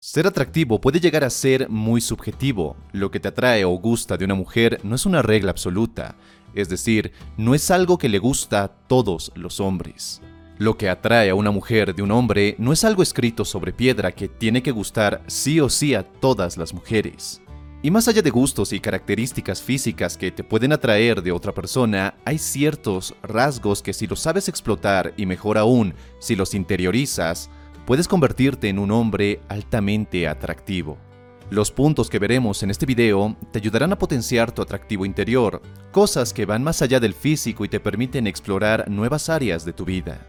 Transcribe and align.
Ser 0.00 0.28
atractivo 0.28 0.80
puede 0.80 1.00
llegar 1.00 1.24
a 1.24 1.30
ser 1.30 1.68
muy 1.68 2.00
subjetivo. 2.00 2.76
Lo 2.92 3.10
que 3.10 3.18
te 3.18 3.26
atrae 3.26 3.64
o 3.64 3.70
gusta 3.70 4.16
de 4.16 4.26
una 4.26 4.36
mujer 4.36 4.78
no 4.84 4.94
es 4.94 5.06
una 5.06 5.22
regla 5.22 5.50
absoluta, 5.50 6.14
es 6.54 6.68
decir, 6.68 7.10
no 7.36 7.52
es 7.52 7.68
algo 7.72 7.98
que 7.98 8.08
le 8.08 8.20
gusta 8.20 8.62
a 8.62 8.68
todos 8.68 9.32
los 9.34 9.58
hombres. 9.58 10.22
Lo 10.56 10.78
que 10.78 10.88
atrae 10.88 11.30
a 11.30 11.34
una 11.34 11.50
mujer 11.50 11.96
de 11.96 12.02
un 12.02 12.12
hombre 12.12 12.54
no 12.58 12.72
es 12.72 12.84
algo 12.84 13.02
escrito 13.02 13.44
sobre 13.44 13.72
piedra 13.72 14.12
que 14.12 14.28
tiene 14.28 14.62
que 14.62 14.70
gustar 14.70 15.24
sí 15.26 15.58
o 15.58 15.68
sí 15.68 15.96
a 15.96 16.04
todas 16.04 16.56
las 16.56 16.72
mujeres. 16.72 17.42
Y 17.82 17.90
más 17.90 18.06
allá 18.06 18.22
de 18.22 18.30
gustos 18.30 18.72
y 18.72 18.78
características 18.78 19.60
físicas 19.60 20.16
que 20.16 20.30
te 20.30 20.44
pueden 20.44 20.72
atraer 20.72 21.22
de 21.22 21.32
otra 21.32 21.52
persona, 21.52 22.14
hay 22.24 22.38
ciertos 22.38 23.16
rasgos 23.20 23.82
que 23.82 23.92
si 23.92 24.06
los 24.06 24.20
sabes 24.20 24.48
explotar 24.48 25.12
y 25.16 25.26
mejor 25.26 25.58
aún, 25.58 25.94
si 26.20 26.36
los 26.36 26.54
interiorizas, 26.54 27.50
puedes 27.88 28.06
convertirte 28.06 28.68
en 28.68 28.78
un 28.78 28.90
hombre 28.90 29.40
altamente 29.48 30.28
atractivo. 30.28 30.98
Los 31.48 31.72
puntos 31.72 32.10
que 32.10 32.18
veremos 32.18 32.62
en 32.62 32.70
este 32.70 32.84
video 32.84 33.34
te 33.50 33.60
ayudarán 33.60 33.94
a 33.94 33.98
potenciar 33.98 34.52
tu 34.52 34.60
atractivo 34.60 35.06
interior, 35.06 35.62
cosas 35.90 36.34
que 36.34 36.44
van 36.44 36.62
más 36.62 36.82
allá 36.82 37.00
del 37.00 37.14
físico 37.14 37.64
y 37.64 37.70
te 37.70 37.80
permiten 37.80 38.26
explorar 38.26 38.90
nuevas 38.90 39.30
áreas 39.30 39.64
de 39.64 39.72
tu 39.72 39.86
vida. 39.86 40.20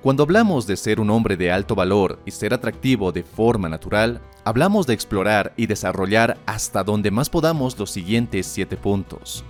Cuando 0.00 0.22
hablamos 0.22 0.66
de 0.66 0.78
ser 0.78 1.00
un 1.00 1.10
hombre 1.10 1.36
de 1.36 1.52
alto 1.52 1.74
valor 1.74 2.18
y 2.24 2.30
ser 2.30 2.54
atractivo 2.54 3.12
de 3.12 3.24
forma 3.24 3.68
natural, 3.68 4.22
hablamos 4.46 4.86
de 4.86 4.94
explorar 4.94 5.52
y 5.58 5.66
desarrollar 5.66 6.38
hasta 6.46 6.82
donde 6.82 7.10
más 7.10 7.28
podamos 7.28 7.78
los 7.78 7.90
siguientes 7.90 8.46
7 8.46 8.78
puntos. 8.78 9.44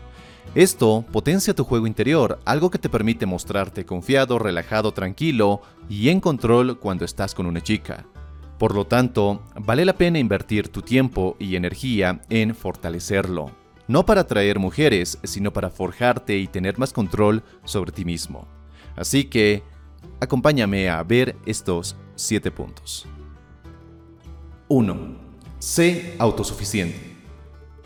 Esto 0.54 1.04
potencia 1.10 1.54
tu 1.54 1.64
juego 1.64 1.86
interior, 1.86 2.38
algo 2.44 2.70
que 2.70 2.78
te 2.78 2.88
permite 2.88 3.26
mostrarte 3.26 3.84
confiado, 3.84 4.38
relajado, 4.38 4.92
tranquilo 4.92 5.62
y 5.88 6.08
en 6.10 6.20
control 6.20 6.78
cuando 6.78 7.04
estás 7.04 7.34
con 7.34 7.46
una 7.46 7.62
chica. 7.62 8.04
Por 8.58 8.74
lo 8.74 8.86
tanto, 8.86 9.42
vale 9.56 9.84
la 9.84 9.94
pena 9.94 10.18
invertir 10.18 10.68
tu 10.68 10.82
tiempo 10.82 11.36
y 11.38 11.56
energía 11.56 12.20
en 12.28 12.54
fortalecerlo. 12.54 13.50
No 13.88 14.06
para 14.06 14.22
atraer 14.22 14.58
mujeres, 14.58 15.18
sino 15.24 15.52
para 15.52 15.70
forjarte 15.70 16.38
y 16.38 16.46
tener 16.46 16.78
más 16.78 16.92
control 16.92 17.42
sobre 17.64 17.92
ti 17.92 18.04
mismo. 18.04 18.46
Así 18.94 19.24
que, 19.24 19.64
Acompáñame 20.20 20.88
a 20.88 21.02
ver 21.02 21.36
estos 21.46 21.96
7 22.14 22.50
puntos. 22.52 23.06
1. 24.68 24.96
Sé 25.58 26.14
autosuficiente. 26.18 27.16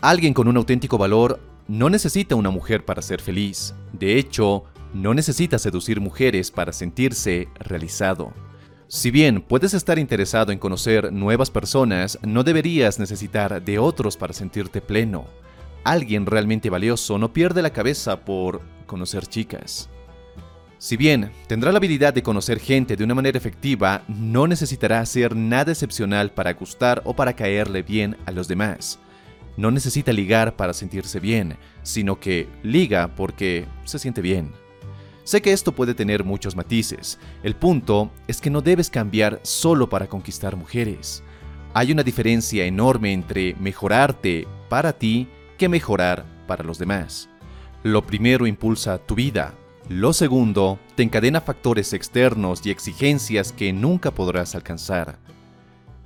Alguien 0.01 0.33
con 0.33 0.47
un 0.47 0.57
auténtico 0.57 0.97
valor 0.97 1.39
no 1.67 1.89
necesita 1.89 2.35
una 2.35 2.49
mujer 2.49 2.85
para 2.85 3.01
ser 3.01 3.21
feliz. 3.21 3.73
De 3.93 4.17
hecho, 4.17 4.63
no 4.93 5.13
necesita 5.13 5.59
seducir 5.59 5.99
mujeres 5.99 6.51
para 6.51 6.73
sentirse 6.73 7.49
realizado. 7.59 8.33
Si 8.87 9.11
bien 9.11 9.41
puedes 9.41 9.73
estar 9.73 9.99
interesado 9.99 10.53
en 10.53 10.59
conocer 10.59 11.11
nuevas 11.11 11.51
personas, 11.51 12.17
no 12.21 12.43
deberías 12.43 12.99
necesitar 12.99 13.61
de 13.61 13.79
otros 13.79 14.15
para 14.15 14.33
sentirte 14.33 14.79
pleno. 14.79 15.25
Alguien 15.83 16.25
realmente 16.25 16.69
valioso 16.69 17.17
no 17.17 17.33
pierde 17.33 17.61
la 17.61 17.73
cabeza 17.73 18.21
por 18.23 18.61
conocer 18.85 19.27
chicas. 19.27 19.89
Si 20.77 20.95
bien 20.95 21.31
tendrá 21.47 21.71
la 21.71 21.79
habilidad 21.79 22.13
de 22.13 22.23
conocer 22.23 22.59
gente 22.59 22.95
de 22.95 23.03
una 23.03 23.15
manera 23.15 23.37
efectiva, 23.37 24.03
no 24.07 24.47
necesitará 24.47 25.01
hacer 25.01 25.35
nada 25.35 25.71
excepcional 25.71 26.31
para 26.31 26.53
gustar 26.53 27.01
o 27.03 27.13
para 27.13 27.33
caerle 27.33 27.81
bien 27.81 28.15
a 28.25 28.31
los 28.31 28.47
demás. 28.47 28.99
No 29.57 29.71
necesita 29.71 30.13
ligar 30.13 30.55
para 30.55 30.73
sentirse 30.73 31.19
bien, 31.19 31.57
sino 31.83 32.19
que 32.19 32.47
liga 32.63 33.15
porque 33.15 33.65
se 33.83 33.99
siente 33.99 34.21
bien. 34.21 34.53
Sé 35.23 35.41
que 35.41 35.51
esto 35.51 35.73
puede 35.73 35.93
tener 35.93 36.23
muchos 36.23 36.55
matices. 36.55 37.19
El 37.43 37.55
punto 37.55 38.11
es 38.27 38.39
que 38.39 38.49
no 38.49 38.61
debes 38.61 38.89
cambiar 38.89 39.41
solo 39.43 39.89
para 39.89 40.07
conquistar 40.07 40.55
mujeres. 40.55 41.23
Hay 41.73 41.91
una 41.91 42.03
diferencia 42.03 42.65
enorme 42.65 43.11
entre 43.11 43.55
mejorarte 43.55 44.47
para 44.69 44.93
ti 44.93 45.27
que 45.57 45.67
mejorar 45.67 46.25
para 46.47 46.63
los 46.63 46.77
demás. 46.77 47.27
Lo 47.83 48.05
primero 48.05 48.47
impulsa 48.47 48.99
tu 48.99 49.15
vida, 49.15 49.53
lo 49.89 50.11
segundo, 50.11 50.79
te 50.95 51.03
encadena 51.03 51.39
factores 51.39 51.93
externos 51.93 52.65
y 52.65 52.71
exigencias 52.71 53.53
que 53.53 53.71
nunca 53.71 54.11
podrás 54.11 54.53
alcanzar. 54.53 55.17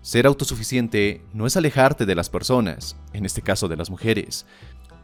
Ser 0.01 0.25
autosuficiente 0.25 1.21
no 1.31 1.45
es 1.45 1.55
alejarte 1.55 2.07
de 2.07 2.15
las 2.15 2.29
personas, 2.29 2.95
en 3.13 3.25
este 3.25 3.41
caso 3.41 3.67
de 3.67 3.77
las 3.77 3.91
mujeres. 3.91 4.47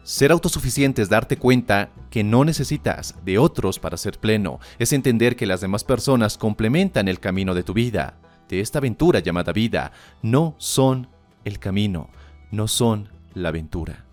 Ser 0.04 0.32
autosuficiente 0.32 1.02
es 1.02 1.10
darte 1.10 1.38
cuenta 1.38 1.92
que 2.10 2.24
no 2.24 2.46
necesitas 2.46 3.14
de 3.24 3.38
otros 3.38 3.78
para 3.78 3.98
ser 3.98 4.20
pleno, 4.20 4.60
es 4.80 4.94
entender 4.94 5.36
que 5.36 5.46
las 5.46 5.62
demás 5.62 5.84
personas 5.84 6.38
complementan 6.38 7.08
el 7.08 7.20
camino 7.20 7.54
de 7.54 7.64
tu 7.64 7.74
vida, 7.74 8.18
de 8.50 8.60
esta 8.60 8.80
aventura 8.80 9.20
llamada 9.20 9.52
vida, 9.52 9.92
no 10.24 10.56
son 10.58 11.10
el 11.46 11.60
camino, 11.60 12.10
no 12.52 12.68
son 12.68 13.10
la 13.36 13.50
aventura. 13.50 14.06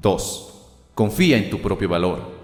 2. 0.00 0.54
Confía 0.94 1.36
en 1.36 1.50
tu 1.50 1.60
propio 1.60 1.88
valor. 1.88 2.39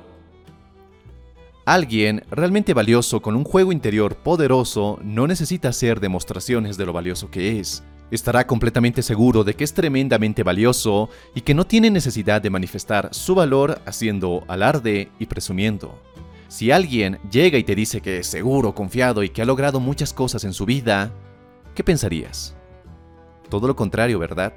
Alguien 1.66 2.22
realmente 2.30 2.74
valioso 2.74 3.20
con 3.20 3.34
un 3.34 3.42
juego 3.42 3.72
interior 3.72 4.14
poderoso 4.14 5.00
no 5.02 5.26
necesita 5.26 5.70
hacer 5.70 5.98
demostraciones 5.98 6.76
de 6.76 6.86
lo 6.86 6.92
valioso 6.92 7.28
que 7.28 7.58
es. 7.58 7.82
Estará 8.12 8.46
completamente 8.46 9.02
seguro 9.02 9.42
de 9.42 9.54
que 9.54 9.64
es 9.64 9.74
tremendamente 9.74 10.44
valioso 10.44 11.10
y 11.34 11.40
que 11.40 11.54
no 11.54 11.66
tiene 11.66 11.90
necesidad 11.90 12.40
de 12.40 12.50
manifestar 12.50 13.08
su 13.12 13.34
valor 13.34 13.80
haciendo 13.84 14.44
alarde 14.46 15.10
y 15.18 15.26
presumiendo. 15.26 16.00
Si 16.46 16.70
alguien 16.70 17.18
llega 17.32 17.58
y 17.58 17.64
te 17.64 17.74
dice 17.74 18.00
que 18.00 18.18
es 18.18 18.28
seguro, 18.28 18.72
confiado 18.72 19.24
y 19.24 19.30
que 19.30 19.42
ha 19.42 19.44
logrado 19.44 19.80
muchas 19.80 20.12
cosas 20.12 20.44
en 20.44 20.52
su 20.52 20.66
vida, 20.66 21.10
¿qué 21.74 21.82
pensarías? 21.82 22.54
Todo 23.48 23.66
lo 23.66 23.74
contrario, 23.74 24.20
¿verdad? 24.20 24.52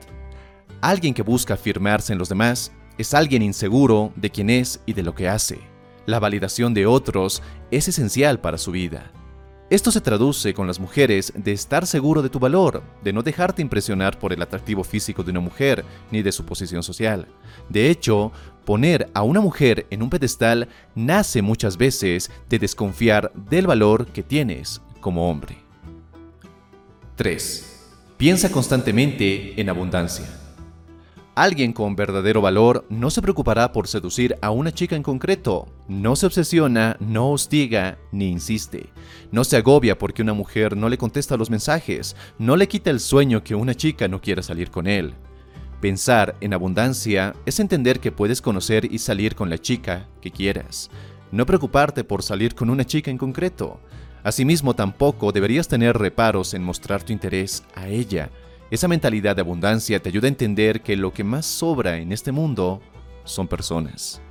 Alguien 0.80 1.16
que 1.16 1.24
busca 1.24 1.56
afirmarse 1.56 2.14
en 2.14 2.20
los 2.20 2.30
demás 2.30 2.72
es 3.00 3.16
alguien 3.16 3.42
inseguro 3.42 4.14
de 4.16 4.30
quién 4.30 4.52
es 4.52 4.80
y 4.86 4.94
de 4.94 5.02
lo 5.02 5.16
que 5.16 5.28
hace. 5.28 5.69
La 6.10 6.18
validación 6.18 6.74
de 6.74 6.88
otros 6.88 7.44
es 7.70 7.88
esencial 7.88 8.40
para 8.40 8.58
su 8.58 8.72
vida. 8.72 9.12
Esto 9.70 9.92
se 9.92 10.02
traduce 10.02 10.56
con 10.56 10.66
las 10.66 10.80
mujeres 10.80 11.32
de 11.36 11.52
estar 11.52 11.86
seguro 11.86 12.24
de 12.24 12.32
tu 12.32 12.40
valor, 12.40 12.82
de 13.04 13.14
no 13.14 13.22
dejarte 13.22 13.62
impresionar 13.62 14.18
por 14.18 14.34
el 14.34 14.42
atractivo 14.42 14.84
físico 14.84 15.22
de 15.22 15.30
una 15.30 15.40
mujer 15.40 15.86
ni 16.10 16.24
de 16.24 16.32
su 16.32 16.46
posición 16.46 16.82
social. 16.82 17.28
De 17.70 17.92
hecho, 17.92 18.32
poner 18.66 19.12
a 19.14 19.22
una 19.22 19.40
mujer 19.40 19.86
en 19.92 20.02
un 20.02 20.10
pedestal 20.10 20.68
nace 20.96 21.44
muchas 21.44 21.78
veces 21.78 22.32
de 22.50 22.58
desconfiar 22.58 23.32
del 23.36 23.68
valor 23.68 24.08
que 24.08 24.24
tienes 24.24 24.82
como 25.02 25.30
hombre. 25.30 25.60
3. 27.18 27.86
Piensa 28.18 28.52
constantemente 28.52 29.62
en 29.62 29.70
abundancia. 29.70 30.39
Alguien 31.36 31.72
con 31.72 31.96
verdadero 31.96 32.42
valor 32.42 32.86
no 32.90 33.10
se 33.10 33.22
preocupará 33.22 33.72
por 33.72 33.88
seducir 33.88 34.36
a 34.42 34.52
una 34.52 34.74
chica 34.74 34.96
en 34.96 35.04
concreto, 35.04 35.68
no 35.88 36.16
se 36.16 36.26
obsesiona, 36.26 36.98
no 37.00 37.32
hostiga 37.32 37.98
ni 38.12 38.28
insiste, 38.30 38.90
no 39.32 39.44
se 39.44 39.56
agobia 39.56 39.98
porque 39.98 40.22
una 40.22 40.34
mujer 40.34 40.76
no 40.76 40.90
le 40.90 40.98
contesta 40.98 41.38
los 41.38 41.50
mensajes, 41.50 42.16
no 42.38 42.58
le 42.58 42.68
quita 42.68 42.90
el 42.90 43.00
sueño 43.00 43.44
que 43.44 43.56
una 43.56 43.74
chica 43.74 44.08
no 44.08 44.20
quiera 44.20 44.42
salir 44.42 44.70
con 44.70 44.86
él. 44.86 45.14
Pensar 45.80 46.36
en 46.42 46.54
abundancia 46.54 47.34
es 47.46 47.62
entender 47.62 48.02
que 48.02 48.12
puedes 48.12 48.42
conocer 48.42 48.92
y 48.92 49.00
salir 49.00 49.36
con 49.36 49.50
la 49.50 49.58
chica 49.58 50.10
que 50.20 50.32
quieras, 50.32 50.90
no 51.32 51.46
preocuparte 51.46 52.04
por 52.04 52.22
salir 52.22 52.54
con 52.54 52.70
una 52.70 52.84
chica 52.84 53.12
en 53.12 53.18
concreto. 53.18 53.80
Asimismo, 54.24 54.74
tampoco 54.74 55.32
deberías 55.32 55.70
tener 55.70 55.98
reparos 55.98 56.54
en 56.54 56.64
mostrar 56.64 57.04
tu 57.04 57.14
interés 57.14 57.64
a 57.76 57.88
ella, 57.88 58.30
esa 58.72 58.88
mentalidad 58.88 59.36
de 59.36 59.42
abundancia 59.42 60.02
te 60.02 60.10
ayuda 60.10 60.28
a 60.28 60.30
entender 60.30 60.82
que 60.82 60.96
lo 60.96 61.14
que 61.14 61.24
más 61.24 61.46
sobra 61.46 61.98
en 61.98 62.12
este 62.12 62.32
mundo 62.32 62.82
son 63.24 63.48
personas. 63.48 64.22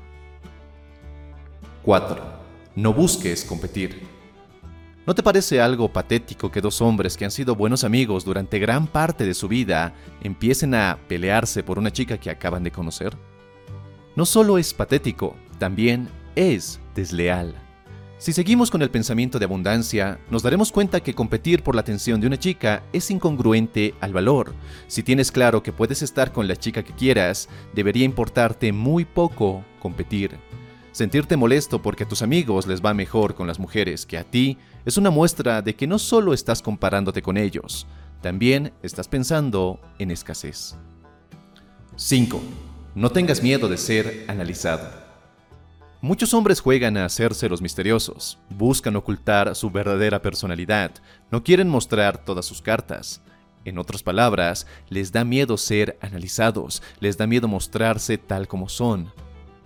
4. 1.83 2.23
No 2.77 2.93
busques 2.93 3.45
competir. 3.45 4.07
¿No 5.07 5.15
te 5.15 5.23
parece 5.23 5.61
algo 5.61 5.91
patético 5.91 6.51
que 6.51 6.61
dos 6.61 6.83
hombres 6.83 7.17
que 7.17 7.25
han 7.25 7.31
sido 7.31 7.57
buenos 7.57 7.83
amigos 7.83 8.25
durante 8.25 8.59
gran 8.59 8.87
parte 8.87 9.25
de 9.25 9.33
su 9.35 9.49
vida 9.49 9.95
empiecen 10.23 10.75
a 10.75 10.99
pelearse 11.09 11.63
por 11.63 11.79
una 11.79 11.91
chica 11.91 12.19
que 12.19 12.31
acaban 12.31 12.63
de 12.63 12.71
conocer? 12.71 13.17
No 14.17 14.27
solo 14.27 14.59
es 14.59 14.75
patético, 14.75 15.35
también 15.59 16.09
es 16.37 16.79
desleal. 16.95 17.68
Si 18.19 18.33
seguimos 18.33 18.73
con 18.73 18.83
el 18.83 18.91
pensamiento 18.91 19.39
de 19.39 19.45
abundancia, 19.45 20.19
nos 20.29 20.43
daremos 20.43 20.73
cuenta 20.73 20.99
que 20.99 21.15
competir 21.15 21.63
por 21.63 21.77
la 21.77 21.83
atención 21.83 22.21
de 22.21 22.27
una 22.27 22.37
chica 22.37 22.83
es 22.93 23.13
incongruente 23.13 23.95
al 24.01 24.13
valor. 24.13 24.55
Si 24.89 25.05
tienes 25.05 25.31
claro 25.31 25.63
que 25.63 25.73
puedes 25.73 26.03
estar 26.03 26.33
con 26.33 26.49
la 26.49 26.57
chica 26.57 26.83
que 26.83 26.93
quieras, 26.93 27.49
debería 27.75 28.05
importarte 28.05 28.73
muy 28.73 29.05
poco 29.05 29.65
competir. 29.79 30.37
Sentirte 30.91 31.37
molesto 31.37 31.81
porque 31.81 32.03
a 32.03 32.09
tus 32.09 32.23
amigos 32.23 32.67
les 32.67 32.85
va 32.85 32.93
mejor 32.93 33.37
con 33.37 33.47
las 33.47 33.61
mujeres 33.61 34.05
que 34.05 34.19
a 34.19 34.25
ti 34.25 34.59
es 34.85 34.97
una 34.97 35.11
muestra 35.11 35.63
de 35.63 35.77
que 35.77 35.87
no 35.87 36.01
solo 36.01 36.35
estás 36.35 36.61
comparándote 36.61 37.23
con 37.23 37.37
ellos, 37.37 37.87
también 38.21 38.73
estás 38.83 39.07
pensando 39.07 39.81
en 40.01 40.11
escasez. 40.11 40.75
5. 41.95 42.43
No 42.97 43.11
tengas 43.11 43.45
miedo 43.45 43.69
de 43.69 43.77
ser 43.77 44.25
analizado. 44.27 45.08
Muchos 46.01 46.33
hombres 46.33 46.61
juegan 46.61 46.97
a 46.97 47.05
hacerse 47.05 47.49
los 47.49 47.61
misteriosos, 47.61 48.39
buscan 48.51 48.95
ocultar 48.95 49.57
su 49.57 49.69
verdadera 49.69 50.23
personalidad, 50.23 50.93
no 51.33 51.43
quieren 51.43 51.69
mostrar 51.69 52.25
todas 52.25 52.47
sus 52.47 52.63
cartas. 52.63 53.21
En 53.65 53.79
otras 53.79 54.05
palabras, 54.05 54.69
les 54.91 55.11
da 55.11 55.25
miedo 55.25 55.57
ser 55.57 55.99
analizados, 56.01 56.85
les 57.01 57.17
da 57.17 57.27
miedo 57.27 57.49
mostrarse 57.49 58.17
tal 58.17 58.47
como 58.47 58.69
son. 58.69 59.13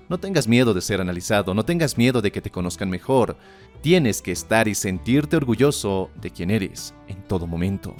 No 0.09 0.19
tengas 0.19 0.49
miedo 0.49 0.73
de 0.73 0.81
ser 0.81 1.03
analizado, 1.03 1.53
no 1.53 1.67
tengas 1.67 1.99
miedo 1.99 2.23
de 2.23 2.33
que 2.33 2.41
te 2.41 2.51
conozcan 2.51 2.89
mejor. 2.89 3.37
Tienes 3.83 4.23
que 4.23 4.33
estar 4.33 4.69
y 4.69 4.75
sentirte 4.75 5.37
orgulloso 5.37 6.11
de 6.19 6.31
quien 6.31 6.51
eres 6.51 6.95
en 7.09 7.23
todo 7.25 7.47
momento. 7.47 7.95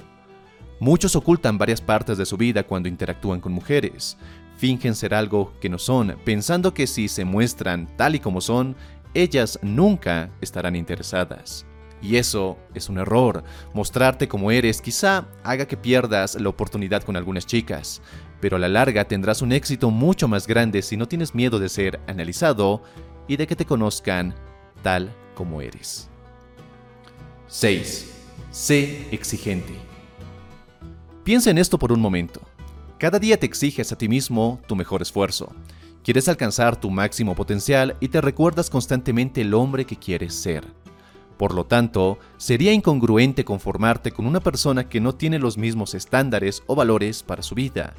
Muchos 0.79 1.15
ocultan 1.15 1.59
varias 1.59 1.81
partes 1.81 2.17
de 2.17 2.25
su 2.25 2.35
vida 2.35 2.63
cuando 2.63 2.89
interactúan 2.89 3.39
con 3.39 3.53
mujeres. 3.53 4.17
Fingen 4.63 4.95
ser 4.95 5.13
algo 5.13 5.51
que 5.59 5.67
no 5.67 5.77
son, 5.77 6.15
pensando 6.23 6.73
que 6.73 6.87
si 6.87 7.09
se 7.09 7.25
muestran 7.25 7.97
tal 7.97 8.15
y 8.15 8.21
como 8.21 8.39
son, 8.39 8.77
ellas 9.13 9.59
nunca 9.61 10.31
estarán 10.39 10.77
interesadas. 10.77 11.65
Y 12.01 12.15
eso 12.15 12.57
es 12.73 12.87
un 12.87 12.97
error. 12.97 13.43
Mostrarte 13.73 14.29
como 14.29 14.51
eres 14.51 14.81
quizá 14.81 15.27
haga 15.43 15.67
que 15.67 15.75
pierdas 15.75 16.39
la 16.39 16.47
oportunidad 16.47 17.03
con 17.03 17.17
algunas 17.17 17.45
chicas, 17.45 18.01
pero 18.39 18.55
a 18.55 18.59
la 18.59 18.69
larga 18.69 19.05
tendrás 19.05 19.41
un 19.41 19.51
éxito 19.51 19.91
mucho 19.91 20.29
más 20.29 20.47
grande 20.47 20.81
si 20.81 20.95
no 20.95 21.09
tienes 21.09 21.35
miedo 21.35 21.59
de 21.59 21.67
ser 21.67 21.99
analizado 22.07 22.83
y 23.27 23.35
de 23.35 23.45
que 23.47 23.57
te 23.57 23.65
conozcan 23.65 24.33
tal 24.81 25.13
como 25.35 25.59
eres. 25.59 26.07
6. 27.47 28.13
Sé 28.49 29.09
exigente. 29.11 29.73
Piensa 31.25 31.51
en 31.51 31.57
esto 31.57 31.77
por 31.77 31.91
un 31.91 31.99
momento. 31.99 32.39
Cada 33.03 33.19
día 33.19 33.37
te 33.37 33.45
exiges 33.45 33.91
a 33.91 33.97
ti 33.97 34.07
mismo 34.07 34.61
tu 34.65 34.77
mejor 34.77 35.01
esfuerzo. 35.01 35.53
Quieres 36.05 36.29
alcanzar 36.29 36.79
tu 36.79 36.89
máximo 36.89 37.35
potencial 37.35 37.97
y 37.99 38.07
te 38.07 38.21
recuerdas 38.21 38.69
constantemente 38.69 39.41
el 39.41 39.53
hombre 39.55 39.83
que 39.83 39.97
quieres 39.97 40.33
ser. 40.33 40.63
Por 41.35 41.53
lo 41.53 41.65
tanto, 41.65 42.17
sería 42.37 42.71
incongruente 42.71 43.43
conformarte 43.43 44.13
con 44.13 44.25
una 44.25 44.39
persona 44.39 44.87
que 44.87 45.01
no 45.01 45.15
tiene 45.15 45.37
los 45.37 45.57
mismos 45.57 45.95
estándares 45.95 46.63
o 46.65 46.75
valores 46.75 47.23
para 47.23 47.43
su 47.43 47.55
vida. 47.55 47.93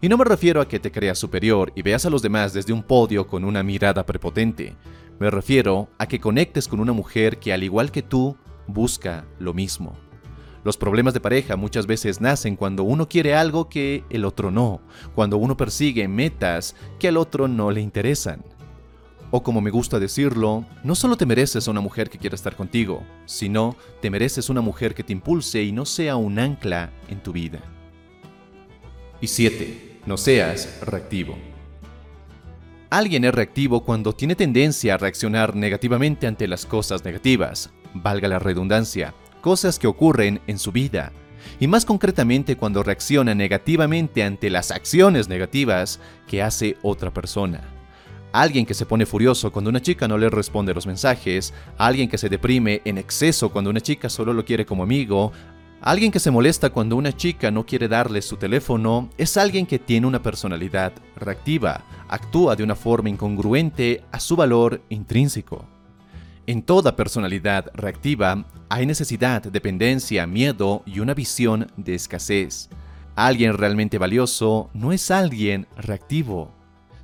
Y 0.00 0.08
no 0.08 0.18
me 0.18 0.24
refiero 0.24 0.60
a 0.60 0.66
que 0.66 0.80
te 0.80 0.90
creas 0.90 1.20
superior 1.20 1.70
y 1.76 1.82
veas 1.82 2.04
a 2.04 2.10
los 2.10 2.20
demás 2.20 2.52
desde 2.52 2.72
un 2.72 2.82
podio 2.82 3.28
con 3.28 3.44
una 3.44 3.62
mirada 3.62 4.04
prepotente. 4.04 4.74
Me 5.20 5.30
refiero 5.30 5.90
a 5.96 6.08
que 6.08 6.18
conectes 6.18 6.66
con 6.66 6.80
una 6.80 6.92
mujer 6.92 7.38
que 7.38 7.52
al 7.52 7.62
igual 7.62 7.92
que 7.92 8.02
tú, 8.02 8.36
busca 8.66 9.24
lo 9.38 9.54
mismo. 9.54 10.09
Los 10.62 10.76
problemas 10.76 11.14
de 11.14 11.20
pareja 11.20 11.56
muchas 11.56 11.86
veces 11.86 12.20
nacen 12.20 12.56
cuando 12.56 12.84
uno 12.84 13.08
quiere 13.08 13.34
algo 13.34 13.68
que 13.68 14.04
el 14.10 14.24
otro 14.24 14.50
no, 14.50 14.80
cuando 15.14 15.38
uno 15.38 15.56
persigue 15.56 16.06
metas 16.06 16.76
que 16.98 17.08
al 17.08 17.16
otro 17.16 17.48
no 17.48 17.70
le 17.70 17.80
interesan. 17.80 18.44
O 19.30 19.42
como 19.42 19.60
me 19.60 19.70
gusta 19.70 19.98
decirlo, 19.98 20.64
no 20.82 20.94
solo 20.94 21.16
te 21.16 21.24
mereces 21.24 21.68
una 21.68 21.80
mujer 21.80 22.10
que 22.10 22.18
quiera 22.18 22.34
estar 22.34 22.56
contigo, 22.56 23.02
sino 23.26 23.76
te 24.02 24.10
mereces 24.10 24.50
una 24.50 24.60
mujer 24.60 24.94
que 24.94 25.04
te 25.04 25.12
impulse 25.12 25.62
y 25.62 25.72
no 25.72 25.86
sea 25.86 26.16
un 26.16 26.38
ancla 26.38 26.90
en 27.08 27.22
tu 27.22 27.32
vida. 27.32 27.60
Y 29.20 29.28
7. 29.28 30.00
No 30.06 30.16
seas 30.16 30.80
reactivo. 30.82 31.36
Alguien 32.90 33.24
es 33.24 33.32
reactivo 33.32 33.84
cuando 33.84 34.12
tiene 34.12 34.34
tendencia 34.34 34.94
a 34.94 34.98
reaccionar 34.98 35.54
negativamente 35.54 36.26
ante 36.26 36.48
las 36.48 36.66
cosas 36.66 37.04
negativas, 37.04 37.70
valga 37.94 38.26
la 38.26 38.40
redundancia, 38.40 39.14
cosas 39.40 39.78
que 39.78 39.86
ocurren 39.86 40.40
en 40.46 40.58
su 40.58 40.72
vida, 40.72 41.12
y 41.58 41.66
más 41.66 41.84
concretamente 41.84 42.56
cuando 42.56 42.82
reacciona 42.82 43.34
negativamente 43.34 44.22
ante 44.22 44.50
las 44.50 44.70
acciones 44.70 45.28
negativas 45.28 46.00
que 46.26 46.42
hace 46.42 46.76
otra 46.82 47.12
persona. 47.12 47.60
Alguien 48.32 48.64
que 48.64 48.74
se 48.74 48.86
pone 48.86 49.06
furioso 49.06 49.50
cuando 49.50 49.70
una 49.70 49.82
chica 49.82 50.06
no 50.06 50.16
le 50.16 50.30
responde 50.30 50.72
los 50.72 50.86
mensajes, 50.86 51.52
alguien 51.76 52.08
que 52.08 52.18
se 52.18 52.28
deprime 52.28 52.80
en 52.84 52.96
exceso 52.96 53.50
cuando 53.50 53.70
una 53.70 53.80
chica 53.80 54.08
solo 54.08 54.32
lo 54.32 54.44
quiere 54.44 54.64
como 54.64 54.84
amigo, 54.84 55.32
alguien 55.80 56.12
que 56.12 56.20
se 56.20 56.30
molesta 56.30 56.70
cuando 56.70 56.94
una 56.94 57.16
chica 57.16 57.50
no 57.50 57.66
quiere 57.66 57.88
darle 57.88 58.22
su 58.22 58.36
teléfono, 58.36 59.10
es 59.18 59.36
alguien 59.36 59.66
que 59.66 59.80
tiene 59.80 60.06
una 60.06 60.22
personalidad 60.22 60.92
reactiva, 61.16 61.84
actúa 62.08 62.54
de 62.54 62.62
una 62.62 62.76
forma 62.76 63.08
incongruente 63.08 64.04
a 64.12 64.20
su 64.20 64.36
valor 64.36 64.80
intrínseco. 64.90 65.79
En 66.50 66.62
toda 66.62 66.96
personalidad 66.96 67.70
reactiva 67.74 68.44
hay 68.68 68.84
necesidad, 68.84 69.40
dependencia, 69.40 70.26
miedo 70.26 70.82
y 70.84 70.98
una 70.98 71.14
visión 71.14 71.70
de 71.76 71.94
escasez. 71.94 72.68
Alguien 73.14 73.56
realmente 73.56 73.98
valioso 73.98 74.68
no 74.74 74.90
es 74.90 75.12
alguien 75.12 75.68
reactivo. 75.76 76.52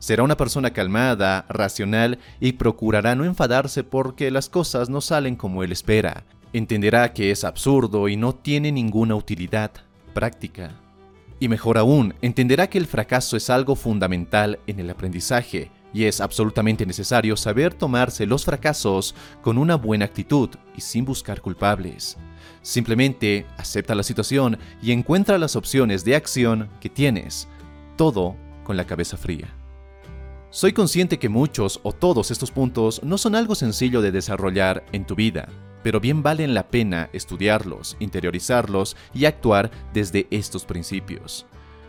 Será 0.01 0.25
una 0.25 0.37
persona 0.37 0.73
calmada, 0.73 1.47
racional 1.49 2.19
y 2.41 2.55
procurará 2.55 3.15
no 3.15 3.25
enfadarse 3.25 3.85
porque 3.85 4.33
las 4.33 4.49
cosas 4.49 4.89
no 4.89 5.01
salen 5.01 5.37
como 5.37 5.63
él 5.63 5.71
espera. 5.71 6.25
Entenderá 6.53 7.13
que 7.13 7.31
es 7.31 7.45
absurdo 7.45 8.09
y 8.09 8.17
no 8.17 8.35
tiene 8.35 8.73
ninguna 8.73 9.15
utilidad 9.15 9.71
práctica. 10.13 10.73
Y 11.39 11.47
mejor 11.47 11.79
aún, 11.79 12.15
entenderá 12.21 12.69
que 12.69 12.79
el 12.79 12.87
fracaso 12.87 13.37
es 13.37 13.49
algo 13.49 13.77
fundamental 13.77 14.59
en 14.67 14.81
el 14.81 14.91
aprendizaje 14.91 15.71
y 15.97 16.05
es 16.05 16.21
absolutamente 16.21 16.85
necesario 16.85 17.39
saber 17.39 17.73
tomarse 17.73 18.27
los 18.27 18.45
fracasos 18.45 19.15
con 19.41 19.57
una 19.57 19.77
buena 19.77 20.05
actitud 20.05 20.51
y 20.77 20.83
sin 20.83 21.07
buscar 21.07 21.41
culpables. 21.41 22.19
Simplemente 22.61 23.47
acepta 23.57 23.95
la 23.95 24.03
situación 24.03 24.59
y 24.83 24.93
encuentra 24.93 25.39
las 25.39 25.57
opciones 25.57 26.05
de 26.05 26.15
acción 26.15 26.69
que 26.81 26.91
tienes, 26.91 27.49
todo 27.97 28.37
con 28.63 28.77
la 28.77 28.85
cabeza 28.85 29.17
fría. 29.17 29.49
Soy 30.51 30.75
consciente 30.75 31.19
que 31.19 31.31
muchos 31.31 31.81
o 31.83 31.93
todos 31.93 32.31
estos 32.31 32.51
puntos 32.51 33.03
no 33.03 33.17
son 33.17 33.35
algo 33.35 33.55
sencillo 33.55 34.03
de 34.03 34.13
desarrollar 34.13 34.85
en 34.93 35.07
tu 35.07 35.15
vida, 35.15 35.49
pero 35.83 35.99
bien 35.99 36.23
valen 36.23 36.53
la 36.53 36.69
pena 36.69 37.09
estudiarlos, 37.15 37.97
interiorizarlos 38.01 38.99
y 39.15 39.25
actuar 39.25 39.71
desde 39.95 40.27
estos 40.31 40.67
principios. 40.67 41.47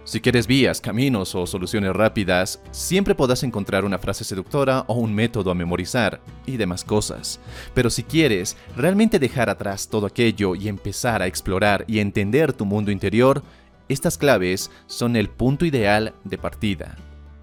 Si 0.08 0.22
quieres 0.22 0.48
vías, 0.48 0.80
caminos 0.80 1.36
o 1.36 1.46
soluciones 1.46 1.94
rápidas, 1.94 2.62
siempre 2.72 3.14
podrás 3.14 3.44
encontrar 3.44 3.84
una 3.84 3.98
frase 3.98 4.24
seductora 4.24 4.86
o 4.88 4.94
un 4.94 5.14
método 5.14 5.52
a 5.52 5.54
memorizar 5.54 6.22
y 6.46 6.56
demás 6.56 6.86
cosas. 6.86 7.42
Pero 7.74 7.90
si 7.90 8.04
quieres 8.04 8.56
realmente 8.78 9.20
dejar 9.20 9.50
atrás 9.50 9.90
todo 9.90 10.06
aquello 10.06 10.56
y 10.56 10.70
empezar 10.70 11.22
a 11.22 11.28
explorar 11.28 11.84
y 11.90 12.00
entender 12.00 12.54
tu 12.54 12.66
mundo 12.66 12.90
interior, 12.90 13.44
estas 13.90 14.18
claves 14.18 14.72
son 14.86 15.18
el 15.18 15.28
punto 15.28 15.66
ideal 15.66 16.14
de 16.24 16.38
partida. 16.38 16.96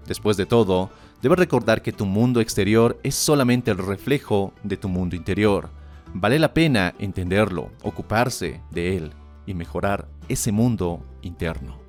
Después 0.07 0.35
de 0.35 0.47
todo, 0.47 0.89
debes 1.21 1.37
recordar 1.37 1.83
que 1.83 1.91
tu 1.91 2.07
mundo 2.07 2.41
exterior 2.41 2.99
es 3.03 3.13
solamente 3.13 3.69
el 3.69 3.77
reflejo 3.77 4.53
de 4.63 4.77
tu 4.77 4.89
mundo 4.89 5.15
interior. 5.15 5.69
Vale 6.15 6.39
la 6.39 6.55
pena 6.55 6.95
entenderlo, 6.97 7.69
ocuparse 7.83 8.59
de 8.71 8.97
él 8.97 9.11
y 9.45 9.53
mejorar 9.53 10.07
ese 10.29 10.51
mundo 10.51 11.05
interno. 11.21 11.84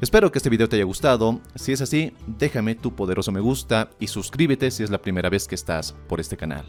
Espero 0.00 0.32
que 0.32 0.38
este 0.38 0.48
video 0.48 0.66
te 0.66 0.76
haya 0.76 0.86
gustado, 0.86 1.40
si 1.54 1.72
es 1.72 1.82
así, 1.82 2.14
déjame 2.26 2.74
tu 2.74 2.94
poderoso 2.94 3.32
me 3.32 3.40
gusta 3.40 3.90
y 4.00 4.06
suscríbete 4.06 4.70
si 4.70 4.82
es 4.82 4.88
la 4.88 5.02
primera 5.02 5.28
vez 5.28 5.46
que 5.46 5.54
estás 5.54 5.94
por 6.08 6.20
este 6.20 6.38
canal. 6.38 6.64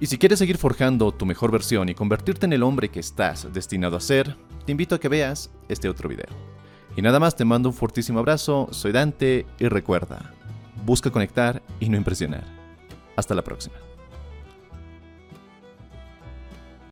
Y 0.00 0.06
si 0.06 0.18
quieres 0.18 0.40
seguir 0.40 0.58
forjando 0.58 1.12
tu 1.12 1.24
mejor 1.24 1.52
versión 1.52 1.88
y 1.88 1.94
convertirte 1.94 2.46
en 2.46 2.52
el 2.52 2.64
hombre 2.64 2.88
que 2.88 2.98
estás 2.98 3.46
destinado 3.52 3.96
a 3.96 4.00
ser, 4.00 4.36
te 4.66 4.72
invito 4.72 4.96
a 4.96 4.98
que 4.98 5.08
veas 5.08 5.52
este 5.68 5.88
otro 5.88 6.08
video. 6.08 6.26
Y 6.96 7.02
nada 7.02 7.20
más 7.20 7.36
te 7.36 7.44
mando 7.44 7.68
un 7.68 7.76
fortísimo 7.76 8.18
abrazo, 8.18 8.66
soy 8.72 8.90
Dante 8.90 9.46
y 9.60 9.68
recuerda, 9.68 10.34
busca 10.84 11.12
conectar 11.12 11.62
y 11.78 11.88
no 11.88 11.96
impresionar. 11.96 12.44
Hasta 13.14 13.36
la 13.36 13.44
próxima. 13.44 13.76